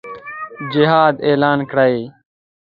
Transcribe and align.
جهاد 0.73 1.15
اعلان 1.29 1.59
کړي. 1.71 1.97